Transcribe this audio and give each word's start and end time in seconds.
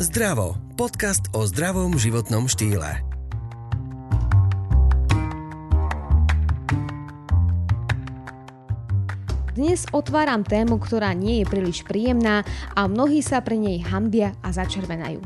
Zdravo. 0.00 0.56
Podcast 0.80 1.28
o 1.36 1.44
zdravom 1.44 2.00
životnom 2.00 2.48
štýle. 2.48 3.09
Dnes 9.60 9.84
otváram 9.92 10.40
tému, 10.40 10.80
ktorá 10.80 11.12
nie 11.12 11.44
je 11.44 11.52
príliš 11.52 11.84
príjemná 11.84 12.48
a 12.72 12.88
mnohí 12.88 13.20
sa 13.20 13.44
pri 13.44 13.60
nej 13.60 13.84
hambia 13.84 14.32
a 14.40 14.56
začervenajú. 14.56 15.20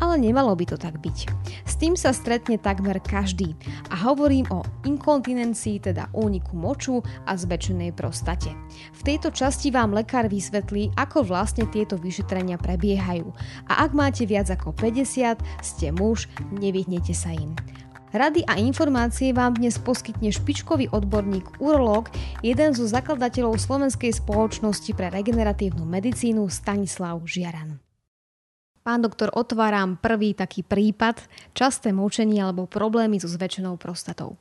Ale 0.00 0.16
nemalo 0.16 0.56
by 0.56 0.64
to 0.72 0.80
tak 0.80 0.96
byť. 1.04 1.28
S 1.68 1.76
tým 1.76 1.92
sa 1.92 2.16
stretne 2.16 2.56
takmer 2.56 2.96
každý 3.04 3.52
a 3.92 4.08
hovorím 4.08 4.48
o 4.48 4.64
inkontinencii, 4.88 5.84
teda 5.84 6.08
úniku 6.16 6.56
moču 6.56 7.04
a 7.28 7.36
zväčšenej 7.36 7.92
prostate. 7.92 8.56
V 8.96 9.04
tejto 9.04 9.28
časti 9.28 9.68
vám 9.68 9.92
lekár 9.92 10.32
vysvetlí, 10.32 10.96
ako 10.96 11.20
vlastne 11.20 11.68
tieto 11.68 12.00
vyšetrenia 12.00 12.56
prebiehajú. 12.56 13.28
A 13.68 13.84
ak 13.84 13.92
máte 13.92 14.24
viac 14.24 14.48
ako 14.48 14.72
50, 14.72 15.36
ste 15.60 15.92
muž, 15.92 16.24
nevyhnete 16.56 17.12
sa 17.12 17.36
im. 17.36 17.52
Rady 18.14 18.46
a 18.46 18.62
informácie 18.62 19.34
vám 19.34 19.58
dnes 19.58 19.74
poskytne 19.82 20.30
špičkový 20.30 20.86
odborník 20.94 21.58
urológ, 21.58 22.14
jeden 22.46 22.70
zo 22.70 22.86
zakladateľov 22.86 23.58
Slovenskej 23.58 24.14
spoločnosti 24.14 24.86
pre 24.94 25.10
regeneratívnu 25.10 25.82
medicínu 25.82 26.46
Stanislav 26.46 27.18
Žiaran. 27.26 27.82
Pán 28.86 29.02
doktor, 29.02 29.34
otváram 29.34 29.98
prvý 29.98 30.30
taký 30.30 30.62
prípad, 30.62 31.26
časté 31.58 31.90
močenie 31.90 32.38
alebo 32.38 32.70
problémy 32.70 33.18
so 33.18 33.26
zväčšenou 33.26 33.82
prostatou. 33.82 34.38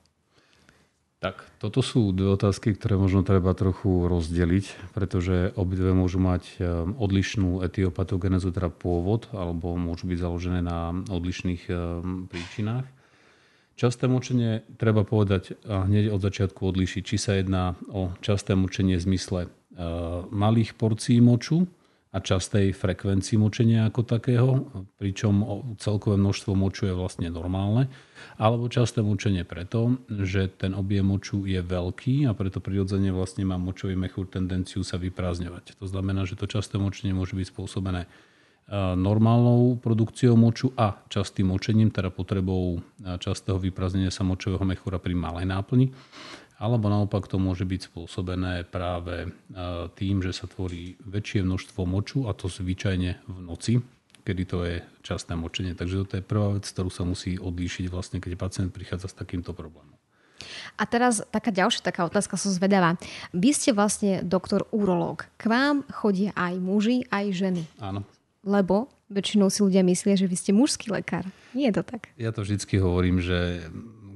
Tak, 1.25 1.41
toto 1.57 1.81
sú 1.81 2.13
dve 2.13 2.37
otázky, 2.37 2.77
ktoré 2.77 2.93
možno 2.93 3.25
treba 3.25 3.57
trochu 3.57 4.05
rozdeliť, 4.05 4.93
pretože 4.93 5.49
obidve 5.57 5.97
môžu 5.97 6.21
mať 6.21 6.61
e, 6.61 6.85
odlišnú 6.93 7.65
etiopatogenezu, 7.65 8.53
teda 8.53 8.69
pôvod, 8.69 9.33
alebo 9.33 9.73
môžu 9.81 10.05
byť 10.05 10.17
založené 10.21 10.61
na 10.61 10.93
odlišných 11.09 11.61
e, 11.65 11.73
príčinách. 12.29 12.85
Časté 13.73 14.05
močenie 14.05 14.61
treba 14.77 15.01
povedať 15.01 15.57
a 15.65 15.89
hneď 15.89 16.13
od 16.13 16.21
začiatku 16.21 16.61
odlišiť, 16.61 17.01
či 17.01 17.17
sa 17.17 17.41
jedná 17.41 17.73
o 17.89 18.13
časté 18.21 18.53
močenie 18.53 19.01
v 19.01 19.05
zmysle 19.09 19.39
e, 19.45 19.49
malých 20.29 20.77
porcií 20.77 21.17
moču 21.17 21.65
a 22.13 22.21
častej 22.21 22.77
frekvencii 22.77 23.41
močenia 23.41 23.89
ako 23.89 24.05
takého, 24.05 24.69
pričom 25.01 25.41
celkové 25.81 26.21
množstvo 26.21 26.53
moču 26.53 26.85
je 26.85 26.93
vlastne 26.93 27.33
normálne, 27.33 27.89
alebo 28.37 28.69
časté 28.69 29.01
močenie 29.01 29.41
preto, 29.41 29.97
že 30.05 30.53
ten 30.53 30.77
objem 30.77 31.09
moču 31.09 31.41
je 31.49 31.57
veľký 31.57 32.29
a 32.29 32.37
preto 32.37 32.61
prirodzene 32.61 33.09
vlastne 33.09 33.49
má 33.49 33.57
močový 33.57 33.97
mechúr 33.97 34.29
tendenciu 34.29 34.85
sa 34.85 35.01
vyprázdňovať. 35.01 35.81
To 35.81 35.89
znamená, 35.89 36.29
že 36.29 36.37
to 36.37 36.45
časté 36.45 36.77
močenie 36.77 37.17
môže 37.17 37.33
byť 37.33 37.49
spôsobené 37.49 38.05
normálnou 38.71 39.75
produkciou 39.75 40.39
moču 40.39 40.71
a 40.79 40.95
častým 41.11 41.51
močením, 41.51 41.91
teda 41.91 42.09
potrebou 42.09 42.79
častého 43.19 43.59
vyprázdnenia 43.59 44.09
sa 44.09 44.23
močového 44.23 44.63
mechúra 44.63 44.97
pri 44.97 45.13
malej 45.13 45.45
náplni. 45.45 45.91
Alebo 46.63 46.87
naopak 46.87 47.27
to 47.27 47.35
môže 47.43 47.67
byť 47.67 47.91
spôsobené 47.91 48.63
práve 48.63 49.35
tým, 49.99 50.23
že 50.23 50.31
sa 50.31 50.47
tvorí 50.47 50.95
väčšie 51.03 51.43
množstvo 51.43 51.83
moču 51.83 52.23
a 52.23 52.31
to 52.31 52.47
zvyčajne 52.47 53.19
v 53.27 53.37
noci, 53.43 53.83
kedy 54.23 54.43
to 54.47 54.57
je 54.63 54.75
časté 55.03 55.35
močenie. 55.35 55.75
Takže 55.75 56.07
toto 56.07 56.15
je 56.15 56.23
prvá 56.23 56.55
vec, 56.55 56.63
ktorú 56.63 56.87
sa 56.87 57.03
musí 57.03 57.35
odlíšiť 57.35 57.91
vlastne, 57.91 58.23
keď 58.23 58.39
pacient 58.39 58.71
prichádza 58.71 59.11
s 59.11 59.19
takýmto 59.19 59.51
problémom. 59.51 59.91
A 60.79 60.87
teraz 60.87 61.19
taká 61.35 61.51
ďalšia 61.51 61.83
taká 61.83 62.07
otázka 62.07 62.39
som 62.39 62.55
zvedavá. 62.55 62.95
Vy 63.35 63.51
ste 63.51 63.75
vlastne 63.75 64.23
doktor 64.23 64.63
urológ. 64.71 65.27
K 65.35 65.51
vám 65.51 65.83
chodia 65.91 66.31
aj 66.31 66.63
muži, 66.63 67.03
aj 67.11 67.25
ženy. 67.35 67.63
Áno 67.83 68.07
lebo 68.43 68.91
väčšinou 69.07 69.47
si 69.47 69.63
ľudia 69.63 69.81
myslia, 69.87 70.19
že 70.19 70.27
vy 70.27 70.35
ste 70.35 70.51
mužský 70.51 70.91
lekár. 70.91 71.27
Nie 71.55 71.71
je 71.71 71.79
to 71.79 71.83
tak. 71.83 72.11
Ja 72.19 72.35
to 72.35 72.43
vždycky 72.43 72.79
hovorím, 72.79 73.23
že 73.23 73.67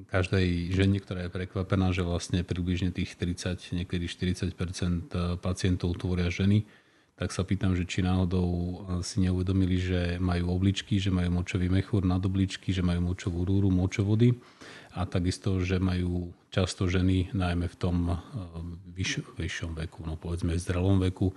každej 0.07 0.71
žene, 0.71 0.97
ktorá 1.03 1.27
je 1.27 1.31
prekvapená, 1.31 1.91
že 1.91 2.03
vlastne 2.03 2.41
približne 2.41 2.95
tých 2.95 3.19
30, 3.19 3.75
niekedy 3.75 4.07
40% 4.07 5.39
pacientov 5.43 5.99
tvoria 5.99 6.31
ženy, 6.31 6.63
tak 7.17 7.33
sa 7.33 7.41
pýtam, 7.41 7.73
že 7.73 7.89
či 7.89 8.05
náhodou 8.05 8.85
si 9.01 9.25
neuvedomili, 9.25 9.81
že 9.81 10.01
majú 10.21 10.53
obličky, 10.53 11.01
že 11.01 11.09
majú 11.09 11.41
močový 11.41 11.65
mechúr 11.65 12.05
nad 12.05 12.21
obličky, 12.21 12.69
že 12.69 12.85
majú 12.85 13.09
močovú 13.09 13.41
rúru, 13.41 13.73
močovody 13.73 14.37
a 14.93 15.03
takisto, 15.09 15.57
že 15.61 15.81
majú 15.81 16.29
často 16.53 16.85
ženy, 16.85 17.33
najmä 17.33 17.67
v 17.69 17.77
tom 17.77 17.97
eh, 18.09 18.17
vyš, 18.93 19.33
vyššom 19.33 19.73
veku, 19.77 20.05
no 20.05 20.13
povedzme 20.17 20.53
v 20.53 20.61
zrelom 20.61 21.01
veku, 21.01 21.33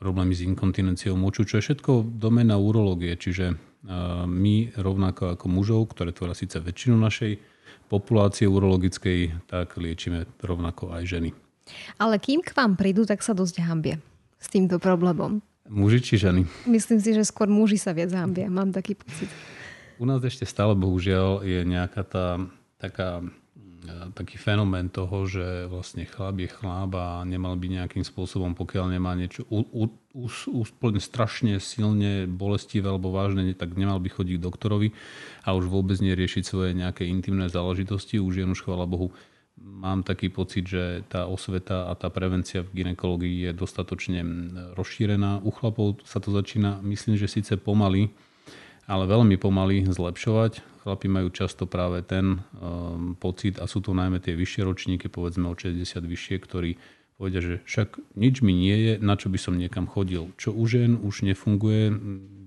problémy 0.00 0.32
s 0.32 0.40
inkontinenciou 0.42 1.12
moču, 1.14 1.44
čo 1.44 1.60
je 1.60 1.68
všetko 1.68 2.16
domena 2.16 2.56
urológie. 2.56 3.12
Čiže 3.20 3.54
my 4.24 4.56
rovnako 4.80 5.36
ako 5.36 5.46
mužov, 5.52 5.92
ktoré 5.92 6.16
tvoria 6.16 6.32
síce 6.32 6.56
väčšinu 6.56 6.96
našej 6.96 7.36
populácie 7.92 8.48
urologickej, 8.48 9.44
tak 9.44 9.76
liečíme 9.76 10.24
rovnako 10.40 10.96
aj 10.96 11.04
ženy. 11.04 11.30
Ale 12.00 12.16
kým 12.16 12.40
k 12.40 12.56
vám 12.56 12.80
prídu, 12.80 13.04
tak 13.04 13.20
sa 13.20 13.36
dosť 13.36 13.60
hambie 13.60 14.00
s 14.40 14.48
týmto 14.48 14.80
problémom. 14.80 15.44
Muži 15.68 16.00
či 16.00 16.16
ženy? 16.18 16.48
Myslím 16.64 16.98
si, 16.98 17.12
že 17.12 17.22
skôr 17.22 17.46
muži 17.46 17.76
sa 17.76 17.92
viac 17.92 18.10
hambia. 18.16 18.48
Mám 18.48 18.72
taký 18.72 18.96
pocit. 18.98 19.28
U 20.00 20.08
nás 20.08 20.24
ešte 20.24 20.48
stále 20.48 20.72
bohužiaľ 20.72 21.44
je 21.44 21.60
nejaká 21.62 22.02
tá 22.08 22.40
taká 22.80 23.20
taký 24.12 24.36
fenomén 24.36 24.92
toho, 24.92 25.24
že 25.24 25.64
vlastne 25.66 26.04
chlap 26.04 26.36
je 26.36 26.48
chlap 26.52 26.92
a 26.96 27.24
nemal 27.24 27.56
by 27.56 27.80
nejakým 27.80 28.04
spôsobom, 28.04 28.52
pokiaľ 28.52 28.92
nemá 28.96 29.16
niečo 29.16 29.48
úplne 29.48 31.00
strašne 31.00 31.56
silne 31.62 32.28
bolestivé 32.28 32.92
alebo 32.92 33.08
vážne, 33.14 33.56
tak 33.56 33.78
nemal 33.80 33.96
by 33.96 34.12
chodiť 34.12 34.36
k 34.36 34.44
doktorovi 34.44 34.88
a 35.46 35.56
už 35.56 35.72
vôbec 35.72 35.96
neriešiť 35.96 36.42
svoje 36.44 36.76
nejaké 36.76 37.08
intimné 37.08 37.48
záležitosti. 37.48 38.20
Už 38.20 38.42
je 38.42 38.44
už, 38.44 38.60
chvála 38.64 38.84
Bohu, 38.84 39.16
mám 39.60 40.04
taký 40.04 40.32
pocit, 40.32 40.64
že 40.64 41.04
tá 41.08 41.28
osveta 41.28 41.88
a 41.88 41.96
tá 41.96 42.08
prevencia 42.08 42.64
v 42.64 42.84
ginekológii 42.84 43.48
je 43.48 43.50
dostatočne 43.52 44.20
rozšírená. 44.76 45.44
U 45.44 45.52
chlapov 45.52 46.00
sa 46.08 46.20
to 46.20 46.32
začína, 46.32 46.80
myslím, 46.84 47.20
že 47.20 47.28
síce 47.28 47.56
pomaly, 47.60 48.08
ale 48.88 49.04
veľmi 49.04 49.36
pomaly 49.36 49.84
zlepšovať. 49.88 50.69
Chlapi 50.80 51.12
majú 51.12 51.28
často 51.28 51.68
práve 51.68 52.00
ten 52.00 52.40
um, 52.56 53.12
pocit 53.12 53.60
a 53.60 53.68
sú 53.68 53.84
to 53.84 53.92
najmä 53.92 54.16
tie 54.16 54.32
vyššie 54.32 54.64
ročníky, 54.64 55.12
povedzme 55.12 55.52
o 55.52 55.54
60 55.54 55.76
vyššie, 55.84 56.36
ktorí 56.40 56.70
povedia, 57.20 57.44
že 57.44 57.54
však 57.68 58.16
nič 58.16 58.40
mi 58.40 58.56
nie 58.56 58.76
je, 58.80 58.92
na 58.96 59.12
čo 59.20 59.28
by 59.28 59.36
som 59.36 59.60
niekam 59.60 59.84
chodil. 59.84 60.32
Čo 60.40 60.56
u 60.56 60.64
žien 60.64 60.96
už 60.96 61.28
nefunguje. 61.28 61.92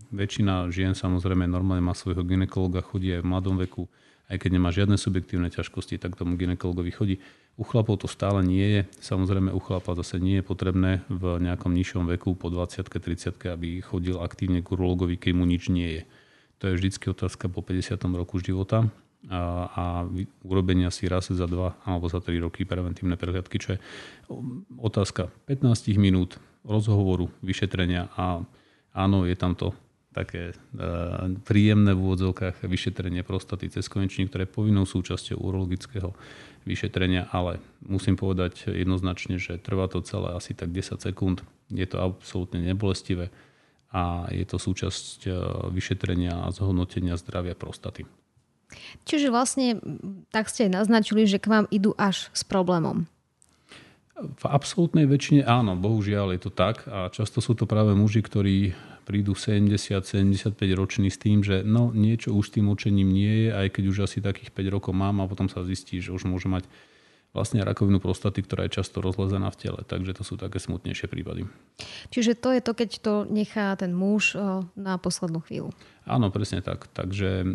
Väčšina 0.09 0.73
žien 0.73 0.97
samozrejme 0.97 1.45
normálne 1.45 1.85
má 1.85 1.93
svojho 1.93 2.25
ginekologa, 2.25 2.81
chodí 2.81 3.13
aj 3.13 3.21
v 3.21 3.29
mladom 3.29 3.61
veku, 3.61 3.85
aj 4.33 4.41
keď 4.41 4.49
nemá 4.49 4.73
žiadne 4.73 4.97
subjektívne 4.97 5.53
ťažkosti, 5.53 6.01
tak 6.01 6.17
tomu 6.17 6.33
ginekologovi 6.33 6.89
chodí. 6.89 7.15
U 7.53 7.61
chlapov 7.61 8.01
to 8.01 8.09
stále 8.09 8.41
nie 8.41 8.65
je. 8.65 8.81
Samozrejme 8.97 9.53
u 9.53 9.61
chlapa 9.61 9.93
zase 9.93 10.17
nie 10.17 10.41
je 10.41 10.45
potrebné 10.45 11.05
v 11.05 11.37
nejakom 11.37 11.69
nižšom 11.69 12.09
veku 12.09 12.33
po 12.33 12.49
20 12.49 12.81
30 12.81 13.53
aby 13.53 13.77
chodil 13.77 14.17
aktívne 14.17 14.65
k 14.65 14.73
urologovi, 14.73 15.21
keď 15.21 15.37
mu 15.37 15.45
nič 15.45 15.69
nie 15.69 16.01
je. 16.01 16.03
To 16.63 16.71
je 16.71 16.79
vždy 16.79 16.95
otázka 17.11 17.51
po 17.51 17.59
50. 17.59 17.99
roku 18.15 18.39
života 18.39 18.87
a, 19.27 19.67
a 19.67 19.83
urobenia 20.47 20.87
si 20.95 21.11
raz 21.11 21.27
za 21.27 21.43
dva 21.43 21.75
alebo 21.83 22.07
za 22.07 22.23
tri 22.23 22.39
roky 22.39 22.63
preventívne 22.63 23.19
prehľadky, 23.19 23.59
čo 23.59 23.75
je 23.75 23.79
otázka 24.79 25.27
15 25.51 25.91
minút 25.99 26.39
rozhovoru, 26.63 27.27
vyšetrenia 27.43 28.07
a 28.15 28.47
áno, 28.95 29.27
je 29.27 29.35
tam 29.35 29.59
to 29.59 29.75
také 30.15 30.55
e, 30.55 30.85
príjemné 31.43 31.91
v 31.91 31.99
úvodzovkách 31.99 32.63
vyšetrenie 32.63 33.27
prostaty 33.27 33.67
cez 33.67 33.91
konečník, 33.91 34.31
ktoré 34.31 34.47
je 34.47 34.55
povinnou 34.55 34.87
súčasťou 34.87 35.43
urologického 35.43 36.15
vyšetrenia, 36.63 37.27
ale 37.35 37.59
musím 37.83 38.15
povedať 38.15 38.71
jednoznačne, 38.71 39.35
že 39.35 39.59
trvá 39.59 39.91
to 39.91 39.99
celé 39.99 40.31
asi 40.31 40.55
tak 40.55 40.71
10 40.71 40.95
sekúnd. 41.03 41.43
Je 41.67 41.83
to 41.83 41.99
absolútne 41.99 42.63
nebolestivé 42.63 43.33
a 43.93 44.27
je 44.33 44.45
to 44.49 44.57
súčasť 44.57 45.17
e, 45.23 45.29
vyšetrenia 45.69 46.43
a 46.43 46.51
zhodnotenia 46.51 47.13
zdravia 47.15 47.53
prostaty. 47.53 48.09
Čiže 49.05 49.29
vlastne 49.29 49.77
tak 50.33 50.49
ste 50.49 50.65
naznačili, 50.65 51.29
že 51.29 51.37
k 51.37 51.45
vám 51.45 51.65
idú 51.69 51.93
až 51.93 52.33
s 52.33 52.41
problémom. 52.41 53.05
V 54.17 54.45
absolútnej 54.45 55.05
väčšine 55.05 55.45
áno, 55.45 55.77
bohužiaľ 55.77 56.37
je 56.37 56.41
to 56.41 56.51
tak 56.53 56.85
a 56.89 57.09
často 57.13 57.41
sú 57.41 57.53
to 57.53 57.69
práve 57.69 57.93
muži, 57.93 58.21
ktorí 58.21 58.73
prídu 59.03 59.35
70-75 59.35 60.55
roční 60.73 61.11
s 61.11 61.19
tým, 61.19 61.43
že 61.43 61.61
no 61.61 61.91
niečo 61.91 62.31
už 62.31 62.49
s 62.49 62.53
tým 62.55 62.71
učením 62.71 63.09
nie 63.11 63.47
je, 63.47 63.49
aj 63.51 63.67
keď 63.77 63.83
už 63.89 63.97
asi 64.07 64.23
takých 64.23 64.55
5 64.55 64.73
rokov 64.73 64.93
mám 64.95 65.19
a 65.21 65.29
potom 65.29 65.51
sa 65.51 65.61
zistí, 65.67 65.99
že 65.99 66.15
už 66.15 66.25
môže 66.25 66.47
mať 66.47 66.65
vlastne 67.33 67.65
rakovinu 67.65 67.97
prostaty, 67.97 68.45
ktorá 68.45 68.69
je 68.69 68.77
často 68.77 69.01
rozlezená 69.01 69.49
v 69.49 69.57
tele. 69.57 69.81
Takže 69.81 70.13
to 70.13 70.23
sú 70.23 70.37
také 70.37 70.61
smutnejšie 70.61 71.09
prípady. 71.09 71.49
Čiže 72.13 72.37
to 72.37 72.53
je 72.53 72.61
to, 72.61 72.71
keď 72.77 72.89
to 73.01 73.13
nechá 73.25 73.73
ten 73.73 73.89
muž 73.89 74.37
na 74.77 75.01
poslednú 75.01 75.41
chvíľu. 75.41 75.73
Áno, 76.05 76.29
presne 76.29 76.61
tak. 76.61 76.85
Takže 76.93 77.29
e, 77.41 77.45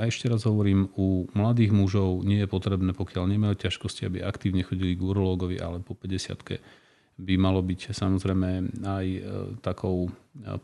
a 0.00 0.08
ešte 0.08 0.32
raz 0.32 0.48
hovorím, 0.48 0.88
u 0.96 1.28
mladých 1.36 1.76
mužov 1.76 2.24
nie 2.24 2.40
je 2.42 2.48
potrebné, 2.48 2.96
pokiaľ 2.96 3.28
nemajú 3.28 3.68
ťažkosti, 3.68 4.08
aby 4.08 4.24
aktívne 4.24 4.64
chodili 4.64 4.96
k 4.96 5.04
urológovi, 5.04 5.60
ale 5.60 5.84
po 5.84 5.92
50 5.92 6.40
by 7.16 7.34
malo 7.40 7.64
byť 7.64 7.96
samozrejme 7.96 8.76
aj 8.84 9.06
takou 9.64 10.12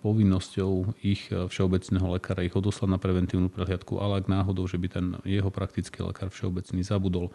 povinnosťou 0.05 1.01
ich 1.01 1.33
všeobecného 1.33 2.21
lekára 2.21 2.45
ich 2.45 2.53
odoslať 2.53 2.93
na 2.93 3.01
preventívnu 3.01 3.49
prehliadku, 3.49 3.97
ale 3.97 4.21
ak 4.21 4.29
náhodou, 4.29 4.69
že 4.69 4.77
by 4.77 4.89
ten 4.93 5.07
jeho 5.25 5.49
praktický 5.49 6.05
lekár 6.05 6.29
všeobecný 6.29 6.85
zabudol, 6.85 7.33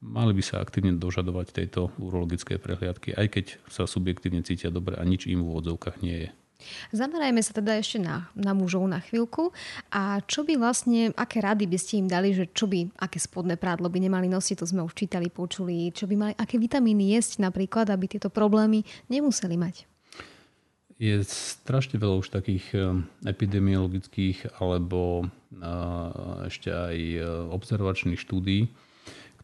mali 0.00 0.32
by 0.34 0.42
sa 0.42 0.62
aktívne 0.62 0.94
dožadovať 0.94 1.54
tejto 1.54 1.90
urologickej 1.98 2.58
prehliadky, 2.62 3.14
aj 3.14 3.26
keď 3.28 3.44
sa 3.66 3.84
subjektívne 3.84 4.46
cítia 4.46 4.70
dobre 4.70 4.94
a 4.94 5.02
nič 5.02 5.26
im 5.26 5.42
v 5.42 5.48
úvodzovkách 5.50 5.98
nie 6.02 6.28
je. 6.28 6.30
Zamerajme 6.90 7.38
sa 7.38 7.54
teda 7.54 7.78
ešte 7.78 8.02
na, 8.02 8.26
na 8.34 8.50
mužov 8.50 8.82
na 8.90 8.98
chvíľku. 8.98 9.54
A 9.94 10.18
čo 10.26 10.42
by 10.42 10.58
vlastne, 10.58 11.14
aké 11.14 11.38
rady 11.38 11.70
by 11.70 11.78
ste 11.78 12.02
im 12.02 12.10
dali, 12.10 12.34
že 12.34 12.50
čo 12.50 12.66
by, 12.66 12.98
aké 12.98 13.22
spodné 13.22 13.54
prádlo 13.54 13.86
by 13.86 14.02
nemali 14.02 14.26
nosiť, 14.26 14.58
to 14.58 14.66
sme 14.66 14.82
už 14.82 14.98
čítali, 14.98 15.30
počuli, 15.30 15.94
čo 15.94 16.10
by 16.10 16.14
mali, 16.18 16.32
aké 16.34 16.58
vitamíny 16.58 17.14
jesť 17.14 17.46
napríklad, 17.46 17.86
aby 17.94 18.10
tieto 18.10 18.26
problémy 18.26 18.82
nemuseli 19.06 19.54
mať? 19.54 19.86
Je 20.98 21.22
strašne 21.22 21.94
veľa 21.94 22.26
už 22.26 22.34
takých 22.34 22.74
eh, 22.74 22.90
epidemiologických 23.22 24.58
alebo 24.58 25.22
eh, 25.22 26.50
ešte 26.50 26.74
aj 26.74 26.96
eh, 26.98 27.22
observačných 27.54 28.18
štúdí, 28.18 28.66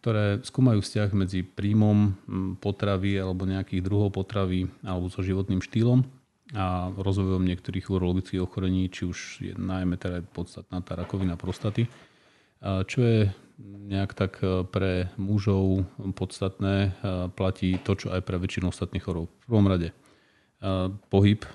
ktoré 0.04 0.44
skúmajú 0.44 0.84
vzťah 0.84 1.16
medzi 1.16 1.40
príjmom 1.40 2.12
potravy 2.60 3.16
alebo 3.16 3.48
nejakých 3.48 3.80
druhov 3.80 4.12
potravy 4.12 4.68
alebo 4.84 5.08
so 5.08 5.24
životným 5.24 5.64
štýlom 5.64 6.04
a 6.52 6.92
rozvojom 6.92 7.40
niektorých 7.40 7.88
urologických 7.88 8.44
ochorení, 8.44 8.92
či 8.92 9.08
už 9.08 9.18
je 9.40 9.56
najmä 9.56 9.96
teda 9.96 10.20
podstatná 10.28 10.84
tá 10.84 10.92
rakovina 10.92 11.40
prostaty. 11.40 11.88
Čo 12.60 13.00
je 13.00 13.32
nejak 13.60 14.18
tak 14.18 14.42
e, 14.42 14.66
pre 14.66 15.14
mužov 15.14 15.86
podstatné, 16.18 16.74
e, 16.74 16.90
platí 17.30 17.78
to, 17.78 17.94
čo 17.94 18.10
aj 18.10 18.26
pre 18.26 18.40
väčšinu 18.40 18.72
ostatných 18.72 19.04
chorób. 19.04 19.30
V 19.30 19.46
prvom 19.46 19.68
rade 19.70 19.92
e, 19.92 19.94
pohyb, 21.12 21.46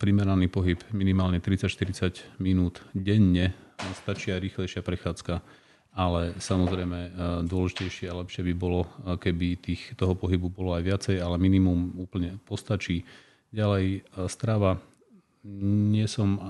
primeraný 0.00 0.48
pohyb 0.48 0.80
minimálne 0.94 1.44
30-40 1.44 2.40
minút 2.40 2.80
denne, 2.96 3.52
stačí 4.00 4.32
aj 4.32 4.40
rýchlejšia 4.40 4.80
prechádzka, 4.80 5.44
ale 5.94 6.34
samozrejme 6.42 6.98
dôležitejšie 7.46 8.10
a 8.10 8.18
lepšie 8.18 8.42
by 8.50 8.54
bolo, 8.58 8.90
keby 9.18 9.62
tých, 9.62 9.94
toho 9.94 10.18
pohybu 10.18 10.50
bolo 10.50 10.74
aj 10.74 10.82
viacej, 10.82 11.16
ale 11.22 11.38
minimum 11.38 11.94
úplne 12.02 12.42
postačí 12.50 13.06
Ďalej, 13.54 13.86
e, 13.86 14.26
strava. 14.26 14.82
Nie 15.46 16.10
som 16.10 16.34
e, 16.34 16.40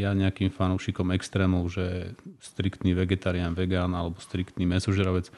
ja 0.00 0.16
nejakým 0.16 0.48
fanúšikom 0.48 1.12
extrémov, 1.12 1.68
že 1.68 2.16
striktný 2.40 2.96
vegetarián, 2.96 3.52
vegán 3.52 3.92
alebo 3.92 4.16
striktný 4.24 4.64
mesožravec. 4.64 5.28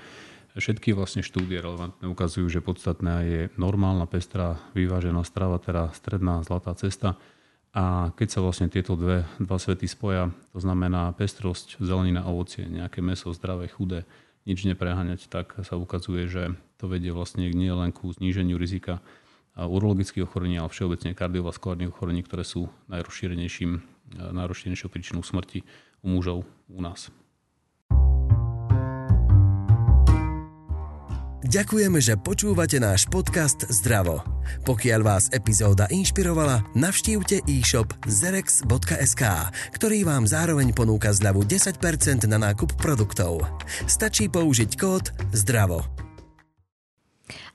Všetky 0.55 0.95
vlastne 0.95 1.27
štúdie 1.27 1.59
relevantné 1.59 2.07
ukazujú, 2.07 2.47
že 2.51 2.63
podstatná 2.63 3.27
je 3.27 3.51
normálna, 3.59 4.07
pestrá, 4.07 4.59
vyvážená 4.75 5.23
strava, 5.27 5.59
teda 5.59 5.91
stredná, 5.95 6.43
zlatá 6.47 6.75
cesta. 6.79 7.19
A 7.77 8.11
keď 8.17 8.29
sa 8.33 8.41
vlastne 8.41 8.73
tieto 8.73 8.97
dve, 8.97 9.29
dva 9.37 9.61
svety 9.61 9.85
spoja, 9.85 10.33
to 10.57 10.59
znamená 10.59 11.13
pestrosť, 11.13 11.79
zelenina, 11.79 12.25
ovocie, 12.25 12.65
nejaké 12.65 13.05
meso, 13.05 13.29
zdravé, 13.37 13.69
chudé, 13.69 14.09
nič 14.49 14.65
nepreháňať, 14.65 15.29
tak 15.29 15.53
sa 15.61 15.77
ukazuje, 15.77 16.25
že 16.25 16.57
to 16.81 16.89
vedie 16.89 17.13
vlastne 17.13 17.45
nie 17.53 17.69
len 17.69 17.93
ku 17.93 18.09
zníženiu 18.09 18.57
rizika 18.57 19.05
urologických 19.59 20.25
ochorení, 20.25 20.57
ale 20.57 20.73
všeobecne 20.73 21.13
kardiovaskulárnych 21.13 21.93
ochorení, 21.93 22.25
ktoré 22.25 22.47
sú 22.47 22.73
najrozšírenejším, 22.89 23.83
najrozšírenejšou 24.17 24.89
príčinou 24.89 25.21
smrti 25.21 25.67
u 26.01 26.09
mužov 26.15 26.49
u 26.73 26.81
nás. 26.81 27.13
Ďakujeme, 31.49 31.97
že 31.97 32.21
počúvate 32.21 32.77
náš 32.77 33.09
podcast 33.09 33.65
Zdravo. 33.73 34.21
Pokiaľ 34.69 35.01
vás 35.01 35.33
epizóda 35.33 35.89
inšpirovala, 35.89 36.61
navštívte 36.77 37.41
e-shop 37.49 37.89
zerex.sk, 38.05 39.25
ktorý 39.73 40.05
vám 40.05 40.29
zároveň 40.29 40.77
ponúka 40.77 41.09
zľavu 41.09 41.49
10% 41.49 41.81
na 42.29 42.37
nákup 42.37 42.77
produktov. 42.77 43.49
Stačí 43.89 44.29
použiť 44.29 44.77
kód 44.77 45.09
ZDRAVO. 45.33 45.89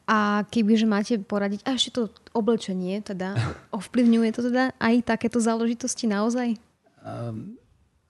A 0.10 0.42
kebyže 0.50 0.90
máte 0.90 1.22
poradiť, 1.22 1.62
a 1.62 1.78
ešte 1.78 1.94
to 1.94 2.04
oblečenie, 2.34 2.98
teda 3.06 3.38
ovplyvňuje 3.78 4.30
to 4.34 4.42
teda 4.50 4.74
aj 4.82 5.06
takéto 5.06 5.38
záležitosti 5.38 6.10
naozaj? 6.10 6.58
Um, 7.06 7.62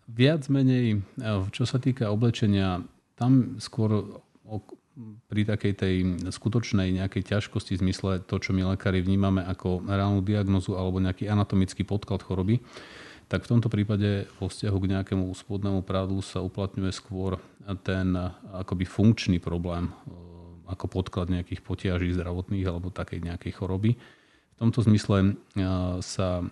viac 0.07 0.47
menej, 0.47 1.03
čo 1.51 1.67
sa 1.67 1.75
týka 1.75 2.07
oblečenia, 2.07 2.87
tam 3.19 3.59
skôr 3.59 4.23
pri 5.27 5.41
takej 5.49 5.73
tej 5.73 5.95
skutočnej 6.29 6.93
nejakej 6.93 7.25
ťažkosti 7.25 7.77
v 7.77 7.81
zmysle 7.89 8.11
to, 8.21 8.37
čo 8.37 8.53
my 8.53 8.77
lekári 8.77 9.01
vnímame 9.01 9.41
ako 9.41 9.81
reálnu 9.89 10.21
diagnozu 10.21 10.77
alebo 10.77 11.01
nejaký 11.01 11.25
anatomický 11.25 11.81
podklad 11.81 12.21
choroby, 12.21 12.61
tak 13.25 13.49
v 13.49 13.57
tomto 13.57 13.73
prípade 13.73 14.29
vo 14.37 14.45
vzťahu 14.45 14.77
k 14.77 14.89
nejakému 14.93 15.25
spodnému 15.33 15.81
prádlu 15.81 16.21
sa 16.21 16.45
uplatňuje 16.45 16.93
skôr 16.93 17.41
ten 17.81 18.13
akoby 18.53 18.85
funkčný 18.85 19.41
problém 19.41 19.89
ako 20.69 20.85
podklad 20.85 21.33
nejakých 21.33 21.65
potiaží 21.65 22.13
zdravotných 22.13 22.67
alebo 22.69 22.93
takej 22.93 23.25
nejakej 23.25 23.57
choroby. 23.57 23.97
V 24.53 24.57
tomto 24.61 24.85
zmysle 24.85 25.33
sa 26.05 26.45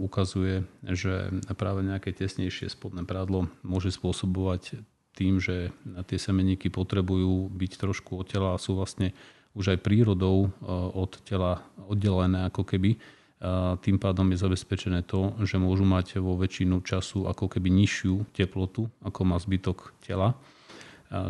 ukazuje, 0.00 0.64
že 0.80 1.28
práve 1.60 1.84
nejaké 1.84 2.16
tesnejšie 2.16 2.72
spodné 2.72 3.04
prádlo 3.04 3.52
môže 3.60 3.92
spôsobovať 3.92 4.80
tým, 5.14 5.38
že 5.38 5.70
tie 6.10 6.18
semeníky 6.18 6.68
potrebujú 6.68 7.48
byť 7.48 7.72
trošku 7.78 8.20
od 8.20 8.26
tela 8.26 8.54
a 8.54 8.60
sú 8.60 8.74
vlastne 8.74 9.14
už 9.54 9.74
aj 9.74 9.86
prírodou 9.86 10.50
od 10.92 11.12
tela 11.22 11.62
oddelené 11.86 12.50
ako 12.50 12.66
keby. 12.66 12.98
Tým 13.78 13.96
pádom 14.02 14.26
je 14.34 14.42
zabezpečené 14.42 15.06
to, 15.06 15.38
že 15.46 15.62
môžu 15.62 15.86
mať 15.86 16.18
vo 16.18 16.34
väčšinu 16.34 16.82
času 16.82 17.30
ako 17.30 17.46
keby 17.46 17.70
nižšiu 17.70 18.34
teplotu, 18.34 18.90
ako 19.06 19.20
má 19.22 19.38
zbytok 19.38 19.94
tela 20.02 20.34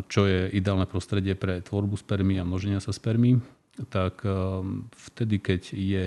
čo 0.07 0.25
je 0.25 0.49
ideálne 0.55 0.87
prostredie 0.89 1.37
pre 1.37 1.61
tvorbu 1.61 1.99
spermí 1.99 2.39
a 2.39 2.47
množenia 2.47 2.81
sa 2.81 2.95
spermí, 2.95 3.37
tak 3.91 4.23
vtedy, 5.11 5.37
keď 5.43 5.61
je 5.75 6.03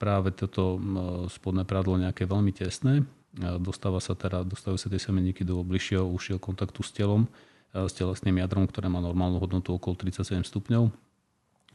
práve 0.00 0.32
toto 0.32 0.80
spodné 1.28 1.66
prádlo 1.68 2.00
nejaké 2.00 2.24
veľmi 2.24 2.54
tesné, 2.54 3.04
dostáva 3.38 4.02
sa 4.02 4.18
teda, 4.18 4.42
dostávajú 4.42 4.78
sa 4.80 4.88
tie 4.90 4.98
semeníky 4.98 5.46
do 5.46 5.62
bližšieho 5.62 6.02
užšieho 6.02 6.42
kontaktu 6.42 6.82
s 6.82 6.90
telom, 6.90 7.30
s 7.70 7.94
telesným 7.94 8.42
jadrom, 8.42 8.66
ktoré 8.66 8.90
má 8.90 8.98
normálnu 8.98 9.38
hodnotu 9.38 9.78
okolo 9.78 9.94
37 9.94 10.42
stupňov. 10.42 10.90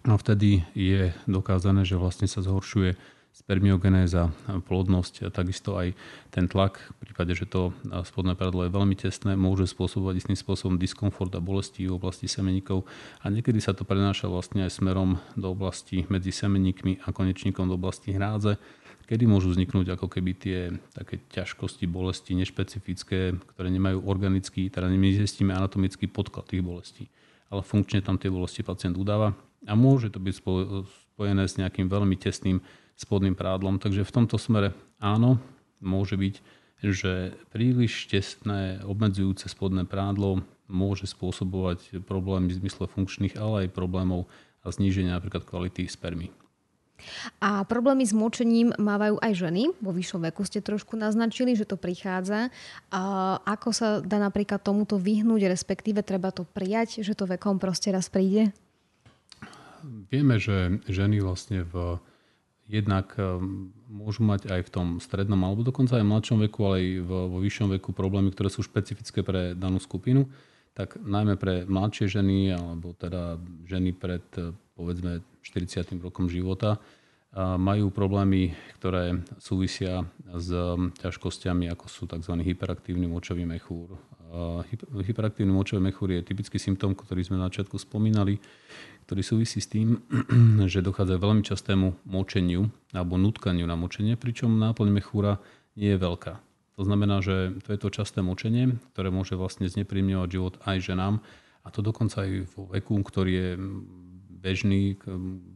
A 0.06 0.13
vtedy 0.19 0.62
je 0.78 1.16
dokázané, 1.25 1.88
že 1.88 1.98
vlastne 1.98 2.28
sa 2.28 2.44
zhoršuje 2.44 2.94
spermiogenéza, 3.36 4.31
plodnosť 4.63 5.28
a 5.28 5.30
takisto 5.34 5.75
aj 5.75 5.92
ten 6.31 6.48
tlak, 6.48 6.80
v 6.80 6.98
prípade, 7.04 7.35
že 7.35 7.44
to 7.44 7.76
spodné 8.07 8.31
predlo 8.31 8.64
je 8.64 8.71
veľmi 8.71 8.95
tesné, 8.95 9.35
môže 9.35 9.68
spôsobovať 9.68 10.24
istým 10.24 10.40
spôsobom 10.40 10.80
diskomfort 10.80 11.35
a 11.35 11.44
bolesti 11.44 11.83
v 11.83 12.00
oblasti 12.00 12.31
semeníkov 12.31 12.88
a 13.19 13.28
niekedy 13.28 13.59
sa 13.59 13.76
to 13.76 13.83
prenáša 13.83 14.31
vlastne 14.31 14.64
aj 14.64 14.80
smerom 14.80 15.19
do 15.35 15.52
oblasti 15.52 16.07
medzi 16.07 16.31
semeníkmi 16.31 17.04
a 17.04 17.12
konečníkom 17.12 17.68
do 17.68 17.76
oblasti 17.76 18.16
hrádze, 18.16 18.56
kedy 19.06 19.30
môžu 19.30 19.54
vzniknúť 19.54 19.95
ako 19.95 20.09
keby 20.09 20.31
tie 20.35 20.59
také 20.94 21.21
ťažkosti, 21.31 21.85
bolesti 21.85 22.33
nešpecifické, 22.33 23.38
ktoré 23.56 23.68
nemajú 23.69 24.06
organický, 24.06 24.68
teda 24.69 24.90
nezistíme 24.90 25.54
anatomický 25.54 26.09
podklad 26.09 26.50
tých 26.50 26.66
bolestí, 26.66 27.06
ale 27.54 27.62
funkčne 27.62 28.02
tam 28.02 28.18
tie 28.18 28.33
bolesti 28.33 28.66
pacient 28.66 28.97
udáva 28.97 29.38
a 29.66 29.74
môže 29.74 30.14
to 30.14 30.21
byť 30.21 30.35
spojené 31.14 31.44
s 31.45 31.57
nejakým 31.57 31.90
veľmi 31.90 32.18
tesným 32.18 32.62
spodným 32.95 33.38
prádlom. 33.38 33.81
Takže 33.81 34.06
v 34.06 34.14
tomto 34.14 34.38
smere 34.38 34.74
áno, 35.02 35.42
môže 35.81 36.16
byť, 36.18 36.35
že 36.85 37.33
príliš 37.50 38.09
tesné 38.09 38.81
obmedzujúce 38.85 39.50
spodné 39.50 39.88
prádlo 39.90 40.45
môže 40.66 41.06
spôsobovať 41.06 42.02
problémy 42.09 42.50
v 42.50 42.66
zmysle 42.66 42.90
funkčných, 42.90 43.38
ale 43.38 43.69
aj 43.69 43.76
problémov 43.78 44.26
a 44.66 44.74
zníženia 44.74 45.18
napríklad 45.18 45.45
kvality 45.45 45.85
spermy. 45.85 46.33
A 47.44 47.68
problémy 47.68 48.07
s 48.07 48.16
močením 48.16 48.71
mávajú 48.75 49.19
aj 49.19 49.33
ženy. 49.35 49.64
Vo 49.83 49.92
vyššom 49.92 50.25
veku 50.31 50.47
ste 50.47 50.64
trošku 50.64 50.95
naznačili, 50.95 51.54
že 51.54 51.68
to 51.68 51.75
prichádza. 51.75 52.49
A 52.90 53.02
ako 53.44 53.69
sa 53.75 53.87
dá 54.02 54.18
napríklad 54.18 54.64
tomuto 54.64 54.95
vyhnúť, 54.97 55.52
respektíve 55.52 56.02
treba 56.02 56.31
to 56.31 56.47
prijať, 56.47 57.04
že 57.04 57.14
to 57.14 57.28
vekom 57.28 57.59
proste 57.59 57.92
raz 57.92 58.07
príde? 58.07 58.56
Vieme, 60.09 60.42
že 60.42 60.81
ženy 60.90 61.21
vlastne 61.21 61.61
v 61.61 62.02
jednak 62.66 63.14
ehm, 63.18 63.69
môžu 63.90 64.25
mať 64.25 64.49
aj 64.49 64.61
v 64.66 64.73
tom 64.73 64.87
strednom 64.97 65.37
alebo 65.45 65.61
dokonca 65.61 66.02
aj 66.02 66.04
v 66.04 66.11
mladšom 66.11 66.37
veku, 66.49 66.59
ale 66.66 66.75
aj 66.81 66.87
vo, 67.06 67.37
vyššom 67.42 67.69
veku 67.78 67.94
problémy, 67.94 68.33
ktoré 68.33 68.49
sú 68.49 68.66
špecifické 68.66 69.21
pre 69.21 69.54
danú 69.54 69.78
skupinu, 69.78 70.25
tak 70.73 70.97
najmä 70.97 71.37
pre 71.37 71.64
mladšie 71.69 72.09
ženy 72.09 72.57
alebo 72.57 72.97
teda 72.97 73.37
ženy 73.69 73.94
pred 73.94 74.25
eh, 74.42 74.49
povedzme 74.76 75.24
40. 75.42 75.98
rokom 76.04 76.28
života 76.30 76.78
majú 77.36 77.92
problémy, 77.92 78.56
ktoré 78.80 79.20
súvisia 79.44 80.08
s 80.32 80.48
ťažkosťami, 81.04 81.68
ako 81.68 81.86
sú 81.92 82.08
tzv. 82.08 82.32
hyperaktívny 82.40 83.12
močový 83.12 83.44
mechúr, 83.44 83.92
Hyperaktívny 84.92 85.54
močový 85.54 85.80
mechúr 85.80 86.12
je 86.12 86.26
typický 86.26 86.60
symptóm, 86.60 86.92
ktorý 86.98 87.24
sme 87.24 87.40
na 87.40 87.48
začiatku 87.48 87.80
spomínali, 87.80 88.42
ktorý 89.08 89.22
súvisí 89.24 89.64
s 89.64 89.72
tým, 89.72 90.02
že 90.72 90.84
dochádza 90.84 91.22
veľmi 91.22 91.46
častému 91.46 92.04
močeniu 92.10 92.68
alebo 92.92 93.16
nutkaniu 93.16 93.64
na 93.64 93.80
močenie, 93.80 94.20
pričom 94.20 94.60
náplň 94.60 94.90
mechúra 94.92 95.40
nie 95.80 95.94
je 95.96 96.02
veľká. 96.02 96.34
To 96.76 96.82
znamená, 96.84 97.24
že 97.24 97.56
to 97.64 97.72
je 97.72 97.80
to 97.80 97.90
časté 97.94 98.20
močenie, 98.20 98.76
ktoré 98.92 99.08
môže 99.08 99.40
vlastne 99.40 99.72
znepríjemňovať 99.72 100.30
život 100.34 100.60
aj 100.68 100.78
ženám 100.84 101.24
a 101.64 101.68
to 101.72 101.80
dokonca 101.80 102.28
aj 102.28 102.52
vo 102.52 102.68
veku, 102.68 103.00
ktorý 103.00 103.32
je 103.32 103.50
bežný, 104.45 105.02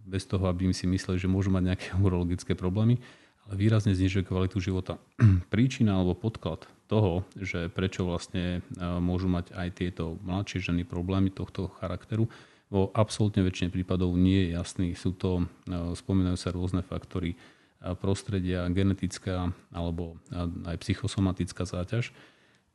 bez 0.10 0.26
toho, 0.26 0.50
aby 0.50 0.74
si 0.74 0.90
mysleli, 0.90 1.22
že 1.22 1.30
môžu 1.30 1.54
mať 1.54 1.64
nejaké 1.70 1.88
urologické 2.06 2.58
problémy, 2.58 2.98
ale 3.46 3.54
výrazne 3.54 3.94
znižuje 3.94 4.26
kvalitu 4.26 4.58
života. 4.58 4.98
Príčina 5.54 6.02
alebo 6.02 6.18
podklad 6.18 6.66
toho, 6.90 7.22
že 7.38 7.70
prečo 7.70 8.02
vlastne 8.10 8.66
e, 8.66 8.82
môžu 8.82 9.30
mať 9.30 9.54
aj 9.54 9.70
tieto 9.78 10.18
mladšie 10.26 10.74
ženy 10.74 10.82
problémy 10.90 11.30
tohto 11.30 11.70
charakteru, 11.78 12.26
vo 12.70 12.94
absolútne 12.94 13.42
väčšine 13.42 13.74
prípadov 13.74 14.14
nie 14.14 14.46
je 14.46 14.48
jasný. 14.58 14.94
Sú 14.98 15.14
to, 15.14 15.46
e, 15.70 15.94
spomínajú 15.94 16.38
sa 16.38 16.50
rôzne 16.50 16.82
faktory, 16.82 17.38
prostredia, 18.04 18.68
genetická 18.68 19.56
alebo 19.72 20.20
aj 20.68 20.76
psychosomatická 20.84 21.64
záťaž. 21.64 22.12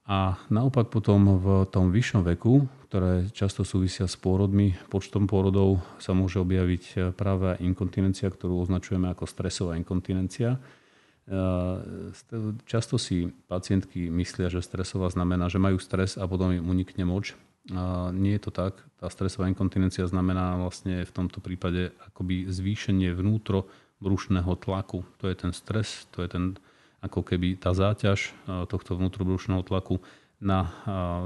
A 0.04 0.36
naopak 0.52 0.92
potom 0.92 1.40
v 1.40 1.46
tom 1.72 1.88
vyššom 1.88 2.28
veku, 2.28 2.68
ktoré 2.92 3.32
často 3.32 3.64
súvisia 3.64 4.04
s 4.04 4.20
pôrodmi, 4.20 4.76
počtom 4.92 5.24
pôrodov 5.24 5.80
sa 5.96 6.12
môže 6.12 6.36
objaviť 6.44 7.16
práve 7.16 7.56
inkontinencia, 7.64 8.28
ktorú 8.28 8.60
označujeme 8.60 9.08
ako 9.10 9.24
stresová 9.24 9.80
inkontinencia. 9.80 10.60
Často 12.68 13.00
si 13.00 13.32
pacientky 13.48 14.12
myslia, 14.12 14.52
že 14.52 14.60
stresová 14.60 15.08
znamená, 15.08 15.48
že 15.48 15.56
majú 15.56 15.80
stres 15.80 16.20
a 16.20 16.28
potom 16.28 16.52
im 16.52 16.68
unikne 16.68 17.08
moč. 17.08 17.32
Nie 18.12 18.36
je 18.36 18.42
to 18.44 18.52
tak. 18.52 18.76
Tá 19.00 19.08
stresová 19.08 19.48
inkontinencia 19.48 20.04
znamená 20.04 20.60
vlastne 20.60 21.00
v 21.00 21.12
tomto 21.16 21.40
prípade 21.40 21.96
akoby 22.12 22.44
zvýšenie 22.52 23.08
vnútro 23.16 23.72
brušného 24.04 24.52
tlaku. 24.60 25.00
To 25.24 25.32
je 25.32 25.34
ten 25.34 25.56
stres, 25.56 26.04
to 26.12 26.20
je 26.20 26.28
ten, 26.28 26.60
ako 27.04 27.20
keby 27.20 27.60
tá 27.60 27.76
záťaž 27.76 28.32
e, 28.48 28.64
tohto 28.64 28.96
vnútrobrušného 28.96 29.60
tlaku 29.60 30.00
na 30.40 30.64
e, 30.64 30.68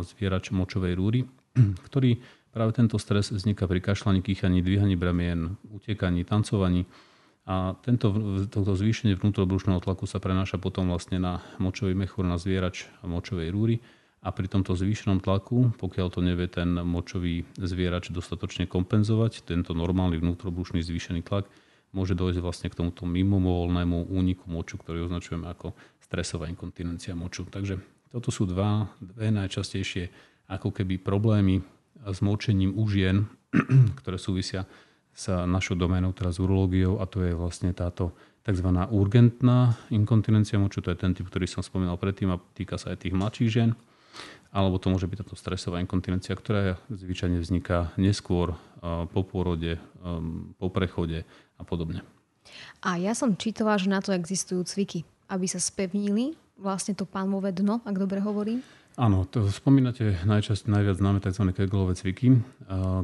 zvierač 0.03 0.51
močovej 0.51 0.99
rúry, 0.99 1.21
ktorý 1.87 2.19
práve 2.51 2.75
tento 2.75 2.99
stres 2.99 3.31
vzniká 3.31 3.71
pri 3.71 3.79
kašľaní, 3.79 4.21
kýchaní, 4.21 4.59
dvíhaní 4.61 4.99
bramien, 4.99 5.55
utekaní, 5.71 6.27
tancovaní. 6.27 6.91
A 7.49 7.79
tento, 7.81 8.13
toto 8.53 8.77
zvýšenie 8.77 9.17
vnútrobrušného 9.17 9.81
tlaku 9.81 10.05
sa 10.05 10.21
prenáša 10.21 10.61
potom 10.61 10.93
vlastne 10.93 11.17
na 11.17 11.41
močový 11.57 11.97
mechúr, 11.97 12.29
na 12.29 12.37
zvierač 12.37 12.91
močovej 13.01 13.49
rúry. 13.49 13.81
A 14.21 14.35
pri 14.35 14.51
tomto 14.51 14.75
zvýšenom 14.75 15.23
tlaku, 15.23 15.73
pokiaľ 15.79 16.07
to 16.13 16.21
nevie 16.21 16.51
ten 16.51 16.77
močový 16.83 17.47
zvierač 17.57 18.11
dostatočne 18.13 18.67
kompenzovať, 18.69 19.47
tento 19.47 19.73
normálny 19.73 20.21
vnútrobrušný 20.21 20.83
zvýšený 20.85 21.25
tlak, 21.25 21.49
môže 21.93 22.13
dojsť 22.13 22.41
vlastne 22.45 22.69
k 22.69 22.79
tomuto 22.79 23.09
mimovolnému 23.09 24.13
úniku 24.13 24.49
moču, 24.49 24.77
ktorý 24.77 25.09
označujeme 25.09 25.49
ako 25.49 25.73
stresová 26.05 26.49
inkontinencia 26.49 27.17
moču. 27.17 27.49
Takže 27.49 27.81
toto 28.13 28.29
sú 28.33 28.49
dva, 28.49 28.89
dve 29.01 29.33
najčastejšie 29.33 30.13
ako 30.49 30.73
keby 30.73 31.01
problémy 31.01 31.61
s 32.05 32.19
močením 32.25 32.77
u 32.77 32.85
žien, 32.89 33.29
ktoré 34.01 34.17
súvisia 34.17 34.65
s 35.13 35.29
našou 35.29 35.75
doménou, 35.75 36.15
teraz 36.15 36.39
urológiou, 36.39 37.03
a 37.03 37.05
to 37.11 37.27
je 37.27 37.35
vlastne 37.35 37.75
táto 37.75 38.15
tzv. 38.47 38.69
urgentná 38.95 39.77
inkontinencia 39.91 40.57
moču, 40.57 40.81
to 40.81 40.95
je 40.95 41.01
ten 41.01 41.13
typ, 41.13 41.27
ktorý 41.27 41.45
som 41.45 41.61
spomínal 41.61 41.99
predtým 41.99 42.31
a 42.33 42.41
týka 42.55 42.79
sa 42.79 42.95
aj 42.95 43.05
tých 43.05 43.17
mladších 43.19 43.51
žien 43.51 43.71
alebo 44.49 44.81
to 44.81 44.89
môže 44.89 45.05
byť 45.05 45.19
táto 45.25 45.37
stresová 45.37 45.81
inkontinencia, 45.85 46.33
ktorá 46.33 46.81
zvyčajne 46.89 47.37
vzniká 47.41 47.93
neskôr 48.01 48.57
po 49.13 49.21
pôrode, 49.21 49.77
po 50.57 50.69
prechode 50.73 51.29
a 51.59 51.63
podobne. 51.67 52.07
A 52.81 52.97
ja 52.97 53.13
som 53.13 53.37
čítala, 53.37 53.77
že 53.77 53.91
na 53.91 54.01
to 54.01 54.15
existujú 54.15 54.65
cviky, 54.65 55.05
aby 55.29 55.45
sa 55.45 55.61
spevnili 55.61 56.39
vlastne 56.57 56.97
to 56.97 57.05
pánové 57.05 57.53
dno, 57.53 57.83
ak 57.85 57.95
dobre 57.99 58.23
hovorím. 58.23 58.65
Áno, 58.99 59.29
to 59.31 59.47
spomínate 59.47 60.19
najčasť, 60.27 60.67
najviac 60.67 60.99
známe 60.99 61.23
tzv. 61.23 61.55
keglové 61.55 61.95
cviky, 61.95 62.43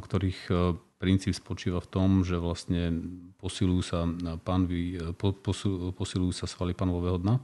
ktorých 0.03 0.41
e, 0.51 0.55
princíp 0.99 1.39
spočíva 1.39 1.79
v 1.79 1.87
tom, 1.87 2.27
že 2.27 2.35
vlastne 2.35 2.91
posilujú 3.39 3.83
sa, 3.83 4.03
pánvy, 4.43 4.99
e, 4.99 5.15
posilujú 5.95 6.33
sa 6.35 6.51
svaly 6.51 6.75
pánového 6.75 7.23
dna 7.23 7.35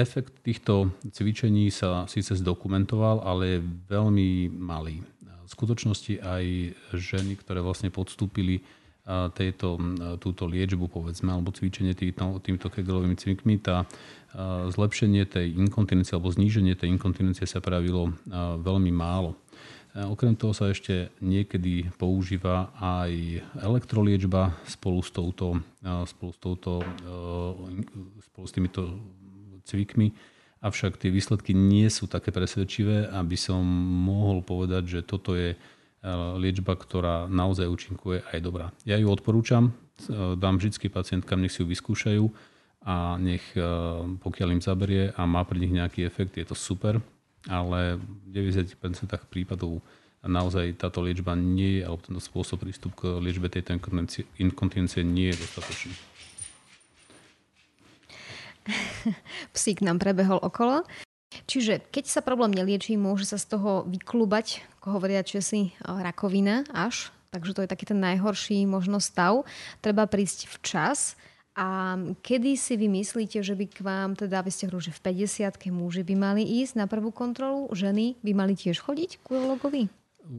efekt 0.00 0.40
týchto 0.46 0.94
cvičení 1.10 1.68
sa 1.68 2.06
síce 2.06 2.38
zdokumentoval, 2.38 3.20
ale 3.20 3.58
je 3.58 3.66
veľmi 3.90 4.50
malý. 4.54 5.02
V 5.44 5.48
skutočnosti 5.50 6.22
aj 6.22 6.44
ženy, 6.94 7.34
ktoré 7.42 7.58
vlastne 7.58 7.90
podstúpili 7.90 8.62
tejto, 9.34 9.80
túto 10.22 10.46
liečbu, 10.46 10.86
povedzme, 10.86 11.34
alebo 11.34 11.50
cvičenie 11.50 11.98
týmto, 11.98 12.38
týmto 12.38 12.70
kegelovými 12.70 13.18
cvikmi, 13.18 13.58
tá 13.58 13.88
zlepšenie 14.70 15.26
tej 15.26 15.58
inkontinencie 15.58 16.14
alebo 16.14 16.30
zníženie 16.30 16.78
tej 16.78 16.94
inkontinencie 16.94 17.50
sa 17.50 17.58
pravilo 17.58 18.14
veľmi 18.62 18.94
málo. 18.94 19.34
Okrem 19.90 20.38
toho 20.38 20.54
sa 20.54 20.70
ešte 20.70 21.10
niekedy 21.18 21.90
používa 21.98 22.70
aj 22.78 23.42
elektroliečba 23.58 24.54
spolu 24.62 25.02
s, 25.02 25.10
touto, 25.10 25.58
spolu 26.06 26.30
s, 26.30 26.38
touto, 26.38 26.72
spolu 28.30 28.46
s 28.46 28.54
týmito 28.54 28.82
cvikmi, 29.66 30.14
avšak 30.62 30.94
tie 30.94 31.10
výsledky 31.10 31.58
nie 31.58 31.90
sú 31.90 32.06
také 32.06 32.30
presvedčivé, 32.30 33.10
aby 33.10 33.34
som 33.34 33.66
mohol 34.06 34.46
povedať, 34.46 34.82
že 34.86 35.00
toto 35.02 35.34
je 35.34 35.58
liečba, 36.40 36.76
ktorá 36.80 37.28
naozaj 37.28 37.68
účinkuje 37.68 38.24
aj 38.32 38.38
dobrá. 38.40 38.66
Ja 38.88 38.96
ju 38.96 39.12
odporúčam, 39.12 39.76
e, 40.08 40.36
dám 40.36 40.56
vždy 40.56 40.88
pacientkám, 40.88 41.44
nech 41.44 41.52
si 41.52 41.60
ju 41.60 41.68
vyskúšajú 41.68 42.24
a 42.88 43.20
nech, 43.20 43.44
e, 43.52 43.60
pokiaľ 44.16 44.48
im 44.56 44.62
zaberie 44.64 45.12
a 45.12 45.28
má 45.28 45.44
pri 45.44 45.60
nich 45.60 45.76
nejaký 45.76 46.08
efekt, 46.08 46.40
je 46.40 46.48
to 46.48 46.56
super, 46.56 47.04
ale 47.44 48.00
v 48.00 48.32
90% 48.32 49.28
prípadov 49.28 49.84
naozaj 50.24 50.76
táto 50.80 51.04
liečba 51.04 51.36
nie 51.36 51.80
je, 51.80 51.82
alebo 51.84 52.00
tento 52.00 52.20
spôsob 52.20 52.64
prístup 52.64 52.96
k 52.96 53.20
liečbe 53.20 53.52
tejto 53.52 53.76
inkontinencie 54.40 55.04
nie 55.04 55.32
je 55.32 55.40
dostatočný. 55.40 55.94
Psík 59.56 59.80
nám 59.84 60.00
prebehol 60.00 60.40
okolo. 60.40 60.84
Čiže 61.46 61.82
keď 61.90 62.04
sa 62.10 62.20
problém 62.22 62.50
neliečí, 62.50 62.98
môže 62.98 63.26
sa 63.26 63.38
z 63.38 63.54
toho 63.54 63.86
vyklubať, 63.86 64.66
ako 64.78 64.98
hovoria 64.98 65.22
Česi, 65.22 65.74
rakovina 65.82 66.66
až. 66.74 67.14
Takže 67.30 67.54
to 67.54 67.62
je 67.62 67.70
taký 67.70 67.86
ten 67.86 68.02
najhorší 68.02 68.66
možno 68.66 68.98
stav. 68.98 69.46
Treba 69.78 70.10
prísť 70.10 70.50
včas. 70.50 71.14
A 71.54 71.98
kedy 72.22 72.54
si 72.54 72.74
vy 72.78 72.90
myslíte, 72.90 73.42
že 73.42 73.54
by 73.54 73.66
k 73.66 73.78
vám, 73.82 74.10
teda 74.14 74.42
vy 74.42 74.50
ste 74.50 74.66
hovorili, 74.66 74.90
že 74.90 74.96
v 74.96 75.26
50 75.26 75.70
muži 75.74 76.02
by 76.06 76.14
mali 76.14 76.42
ísť 76.42 76.78
na 76.78 76.86
prvú 76.86 77.10
kontrolu, 77.10 77.66
ženy 77.74 78.18
by 78.22 78.32
mali 78.34 78.54
tiež 78.54 78.78
chodiť 78.80 79.22
k 79.22 79.26
urologovi? 79.28 79.90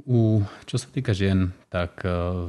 U, 0.07 0.41
čo 0.65 0.75
sa 0.79 0.87
týka 0.87 1.11
žien, 1.11 1.51
tak 1.67 1.99
uh, 2.07 2.47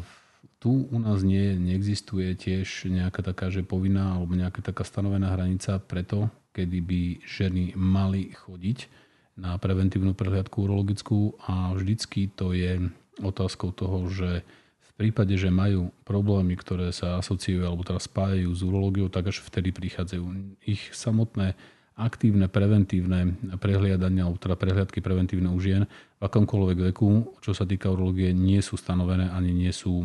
tu 0.62 0.86
u 0.86 0.98
nás 1.02 1.26
nie, 1.26 1.58
neexistuje 1.58 2.38
tiež 2.38 2.86
nejaká 2.86 3.26
taká, 3.26 3.50
že 3.50 3.66
povinná 3.66 4.14
alebo 4.14 4.38
nejaká 4.38 4.62
taká 4.62 4.86
stanovená 4.86 5.34
hranica 5.34 5.82
preto, 5.82 6.30
kedy 6.52 6.78
by 6.84 7.02
ženy 7.24 7.72
mali 7.74 8.32
chodiť 8.32 8.88
na 9.36 9.56
preventívnu 9.56 10.12
prehliadku 10.12 10.68
urologickú 10.68 11.40
a 11.48 11.72
vždycky 11.72 12.28
to 12.32 12.52
je 12.52 12.92
otázkou 13.24 13.72
toho, 13.72 14.08
že 14.12 14.44
v 14.80 14.90
prípade, 15.08 15.32
že 15.40 15.48
majú 15.48 15.88
problémy, 16.04 16.52
ktoré 16.60 16.92
sa 16.92 17.16
asociujú 17.18 17.64
alebo 17.64 17.80
teraz 17.82 18.04
spájajú 18.06 18.52
s 18.52 18.60
urológiou, 18.60 19.08
tak 19.08 19.32
až 19.32 19.40
vtedy 19.40 19.72
prichádzajú. 19.72 20.24
Ich 20.68 20.92
samotné 20.92 21.56
aktívne 21.96 22.48
preventívne 22.48 23.36
prehliadania 23.56 24.28
alebo 24.28 24.40
teda 24.40 24.56
prehliadky 24.56 25.00
preventívne 25.04 25.48
u 25.52 25.58
žien 25.60 25.88
v 26.20 26.22
akomkoľvek 26.24 26.92
veku, 26.92 27.36
čo 27.40 27.52
sa 27.52 27.68
týka 27.68 27.92
urológie, 27.92 28.32
nie 28.32 28.60
sú 28.64 28.76
stanovené 28.80 29.32
ani 29.32 29.52
nie 29.52 29.72
sú 29.72 30.04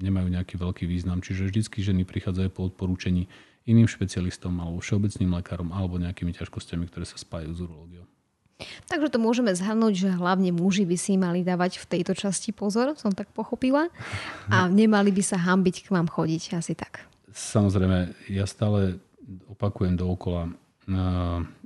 nemajú 0.00 0.32
nejaký 0.32 0.56
veľký 0.56 0.84
význam. 0.88 1.20
Čiže 1.20 1.52
vždycky 1.52 1.84
ženy 1.84 2.08
prichádzajú 2.08 2.48
po 2.52 2.72
odporúčení 2.72 3.28
iným 3.68 3.88
špecialistom 3.88 4.56
alebo 4.60 4.80
všeobecným 4.80 5.30
lekárom 5.40 5.70
alebo 5.72 6.00
nejakými 6.00 6.32
ťažkosťami, 6.36 6.88
ktoré 6.88 7.04
sa 7.04 7.20
spájajú 7.20 7.52
s 7.52 7.60
urológiou. 7.60 8.06
Takže 8.92 9.08
to 9.08 9.18
môžeme 9.20 9.48
zhrnúť, 9.56 9.94
že 9.96 10.10
hlavne 10.12 10.52
muži 10.52 10.84
by 10.84 10.96
si 11.00 11.16
mali 11.16 11.40
dávať 11.40 11.80
v 11.80 11.96
tejto 11.96 12.12
časti 12.12 12.52
pozor, 12.52 12.92
som 13.00 13.08
tak 13.08 13.32
pochopila, 13.32 13.88
a 14.52 14.68
nemali 14.80 15.08
by 15.16 15.22
sa 15.24 15.40
hambiť 15.40 15.88
k 15.88 15.92
vám 15.96 16.12
chodiť, 16.12 16.60
asi 16.60 16.76
tak. 16.76 17.08
Samozrejme, 17.32 18.28
ja 18.28 18.44
stále 18.44 19.00
opakujem 19.48 19.96
dookola, 19.96 20.52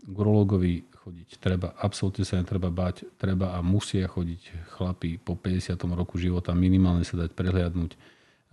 k 0.05 0.17
urológovi 0.17 0.85
chodiť 1.05 1.29
treba, 1.41 1.73
absolútne 1.77 2.25
sa 2.25 2.41
netreba 2.41 2.73
bať, 2.73 3.05
treba 3.17 3.57
a 3.57 3.61
musia 3.61 4.09
chodiť 4.09 4.73
chlapi 4.77 5.21
po 5.21 5.37
50. 5.37 5.77
roku 5.93 6.17
života, 6.17 6.57
minimálne 6.57 7.05
sa 7.05 7.21
dať 7.21 7.33
prehliadnúť 7.37 7.97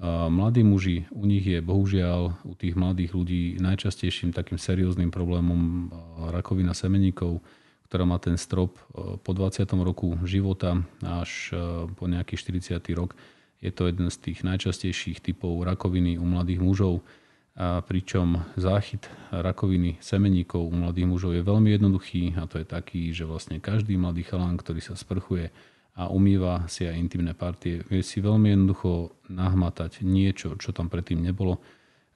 Mladí 0.01 0.65
muži, 0.65 1.05
u 1.13 1.29
nich 1.29 1.45
je 1.45 1.61
bohužiaľ 1.61 2.41
u 2.41 2.57
tých 2.57 2.73
mladých 2.73 3.13
ľudí 3.13 3.61
najčastejším 3.61 4.33
takým 4.33 4.57
serióznym 4.57 5.13
problémom 5.13 5.93
rakovina 6.33 6.73
semeníkov, 6.73 7.37
ktorá 7.85 8.09
má 8.09 8.17
ten 8.17 8.33
strop 8.33 8.81
po 9.21 9.31
20. 9.37 9.61
roku 9.85 10.17
života 10.25 10.81
až 11.05 11.53
po 12.01 12.09
nejaký 12.09 12.33
40. 12.33 12.81
rok. 12.97 13.13
Je 13.61 13.69
to 13.69 13.85
jeden 13.85 14.09
z 14.09 14.17
tých 14.17 14.41
najčastejších 14.41 15.21
typov 15.21 15.61
rakoviny 15.61 16.17
u 16.17 16.25
mladých 16.25 16.65
mužov, 16.65 17.05
a 17.51 17.85
pričom 17.85 18.41
záchyt 18.57 19.05
rakoviny 19.29 20.01
semeníkov 20.01 20.65
u 20.65 20.73
mladých 20.73 21.05
mužov 21.05 21.31
je 21.37 21.45
veľmi 21.45 21.69
jednoduchý 21.77 22.33
a 22.41 22.49
to 22.49 22.57
je 22.57 22.65
taký, 22.65 23.13
že 23.13 23.27
vlastne 23.27 23.61
každý 23.61 24.01
mladý 24.01 24.25
chalán, 24.25 24.57
ktorý 24.57 24.81
sa 24.81 24.97
sprchuje 24.97 25.53
a 25.95 26.07
umýva 26.07 26.65
si 26.71 26.87
aj 26.87 26.95
intimné 26.95 27.35
partie, 27.35 27.83
vie 27.91 27.99
si 27.99 28.23
veľmi 28.23 28.55
jednoducho 28.55 29.11
nahmatať 29.27 30.07
niečo, 30.07 30.55
čo 30.55 30.71
tam 30.71 30.87
predtým 30.87 31.19
nebolo. 31.19 31.59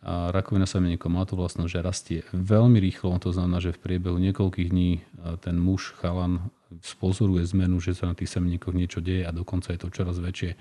A 0.05 0.29
rakovina 0.29 0.69
semeníkov 0.69 1.09
má 1.09 1.25
to 1.25 1.33
vlastnosť, 1.33 1.71
že 1.71 1.79
rastie 1.81 2.19
veľmi 2.31 2.77
rýchlo, 2.77 3.17
to 3.17 3.33
znamená, 3.33 3.57
že 3.57 3.73
v 3.73 3.81
priebehu 3.81 4.21
niekoľkých 4.21 4.69
dní 4.69 5.01
ten 5.41 5.57
muž, 5.57 5.97
chalan, 5.97 6.53
spozoruje 6.85 7.41
zmenu, 7.57 7.81
že 7.81 7.97
sa 7.97 8.07
na 8.07 8.15
tých 8.15 8.29
semeníkoch 8.29 8.77
niečo 8.77 9.01
deje 9.01 9.25
a 9.25 9.33
dokonca 9.33 9.73
je 9.73 9.81
to 9.81 9.89
čoraz 9.89 10.21
väčšie. 10.21 10.55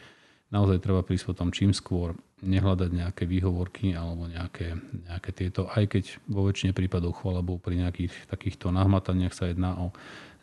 Naozaj 0.48 0.80
treba 0.80 1.04
prísť 1.04 1.34
potom 1.34 1.52
čím 1.52 1.74
skôr, 1.76 2.14
nehľadať 2.44 2.90
nejaké 2.92 3.24
výhovorky 3.24 3.96
alebo 3.96 4.28
nejaké, 4.28 4.76
nejaké 5.08 5.30
tieto, 5.32 5.66
aj 5.72 5.92
keď 5.92 6.04
vo 6.28 6.44
väčšine 6.46 6.76
prípadov, 6.76 7.16
chvala 7.16 7.40
pri 7.40 7.84
nejakých 7.84 8.28
takýchto 8.28 8.68
nahmataniach 8.72 9.32
sa 9.32 9.48
jedná 9.48 9.76
o 9.76 9.90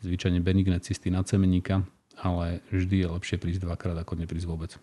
zvyčajne 0.01 0.41
benigné 0.41 0.81
cysty 0.81 1.13
na 1.13 1.21
semeníka, 1.21 1.85
ale 2.21 2.61
vždy 2.69 3.03
je 3.03 3.07
lepšie 3.09 3.37
prísť 3.41 3.65
dvakrát, 3.65 3.97
ako 3.97 4.13
neprísť 4.21 4.47
vôbec. 4.47 4.77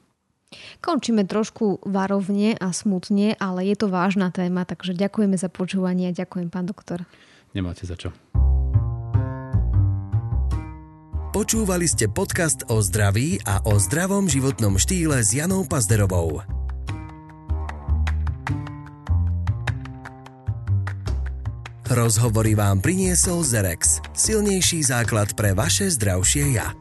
Končíme 0.81 1.29
trošku 1.29 1.85
varovne 1.85 2.57
a 2.57 2.73
smutne, 2.73 3.37
ale 3.37 3.69
je 3.69 3.77
to 3.77 3.93
vážna 3.93 4.33
téma, 4.33 4.65
takže 4.65 4.97
ďakujeme 4.97 5.37
za 5.37 5.53
počúvanie 5.53 6.11
a 6.11 6.17
ďakujem, 6.17 6.49
pán 6.49 6.67
doktor. 6.67 7.05
Nemáte 7.53 7.85
za 7.85 7.95
čo. 7.95 8.11
Počúvali 11.29 11.85
ste 11.87 12.09
podcast 12.09 12.65
o 12.73 12.81
zdraví 12.81 13.39
a 13.45 13.61
o 13.69 13.77
zdravom 13.77 14.27
životnom 14.27 14.81
štýle 14.81 15.21
s 15.21 15.37
Janou 15.37 15.69
Pazderovou. 15.69 16.43
Rozhovory 21.89 22.53
vám 22.53 22.85
priniesol 22.85 23.45
Zerex, 23.45 24.01
silnejší 24.13 24.85
základ 24.85 25.33
pre 25.33 25.57
vaše 25.57 25.89
zdravšie 25.89 26.53
ja. 26.53 26.73